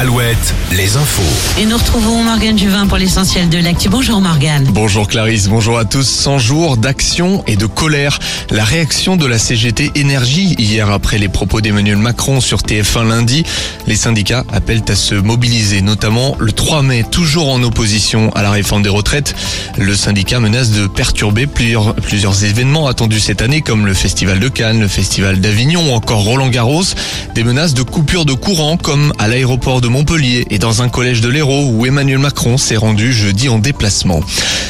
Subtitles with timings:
[0.00, 1.22] Impact, les infos.
[1.60, 3.88] Et nous retrouvons Morgane Juvin pour l'essentiel de l'actu.
[3.88, 4.64] Bonjour Morgane.
[4.70, 6.04] Bonjour Clarisse, bonjour à tous.
[6.04, 8.20] 100 jours d'action et de colère.
[8.50, 13.44] La réaction de la CGT Énergie hier après les propos d'Emmanuel Macron sur TF1 lundi.
[13.88, 18.52] Les syndicats appellent à se mobiliser, notamment le 3 mai, toujours en opposition à la
[18.52, 19.34] réforme des retraites.
[19.78, 24.48] Le syndicat menace de perturber plusieurs, plusieurs événements attendus cette année comme le Festival de
[24.48, 26.84] Cannes, le Festival d'Avignon ou encore Roland Garros.
[27.34, 31.20] Des menaces de coupure de courant comme à l'aéroport de Montpellier et dans un collège
[31.20, 34.20] de l'Hérault où Emmanuel Macron s'est rendu jeudi en déplacement.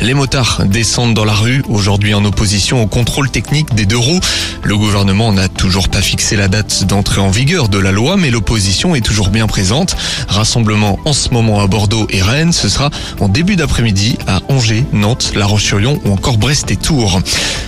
[0.00, 4.20] Les motards descendent dans la rue aujourd'hui en opposition au contrôle technique des deux roues.
[4.62, 8.30] Le gouvernement n'a toujours pas fixé la date d'entrée en vigueur de la loi, mais
[8.30, 9.96] l'opposition est toujours bien présente.
[10.28, 12.90] Rassemblement en ce moment à Bordeaux et Rennes, ce sera
[13.20, 17.20] en début d'après-midi à Angers, Nantes, La Roche-sur-Yon ou encore Brest et Tours.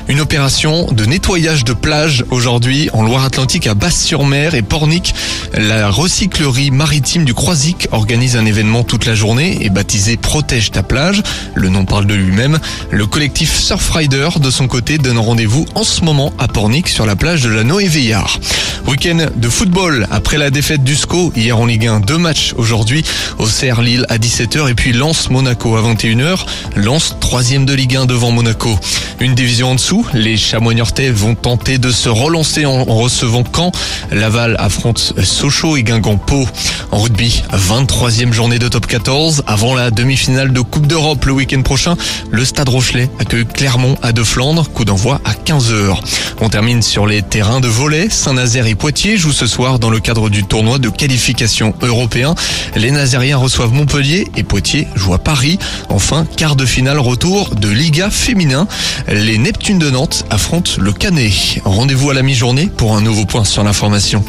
[0.08, 5.14] Une opération de nettoyage de plage aujourd'hui en Loire-Atlantique à Basse-sur-Mer et Pornic.
[5.54, 10.82] La recyclerie maritime du Croisic organise un événement toute la journée et baptisé Protège ta
[10.82, 11.22] plage.
[11.54, 12.58] Le nom parle de lui-même.
[12.90, 17.14] Le collectif Surfrider de son côté donne rendez-vous en ce moment à Pornic sur la
[17.14, 18.40] plage de la Noé-Veillard.
[18.86, 22.00] Week-end de football après la défaite du SCO hier en Ligue 1.
[22.00, 23.04] Deux matchs aujourd'hui.
[23.38, 26.38] au CR Lille à 17h et puis Lens Monaco à 21h.
[26.76, 28.76] Lens troisième de Ligue 1 devant Monaco.
[29.20, 30.72] Une division en dessous, les chamois
[31.14, 33.72] vont tenter de se relancer en recevant Caen.
[34.10, 36.46] Laval affronte Sochaux et Guingamp-Pau.
[36.90, 39.44] En rugby, 23e journée de top 14.
[39.46, 41.96] Avant la demi-finale de Coupe d'Europe le week-end prochain,
[42.30, 44.68] le Stade Rochelet accueille Clermont à De Flandre.
[44.70, 45.96] Coup d'envoi à 15h.
[46.40, 48.08] On termine sur les terrains de volet.
[48.10, 52.34] Saint-Nazaire et Poitiers jouent ce soir dans le cadre du tournoi de qualification européen.
[52.74, 55.58] Les Nazériens reçoivent Montpellier et Poitiers jouent à Paris.
[55.90, 58.66] Enfin, quart de finale retour de Liga féminin.
[59.08, 61.32] Les Neptunes de Nantes affrontent le Canet.
[61.64, 64.24] Rendez-vous à la mi-journée pour un nouveau point sur l'information.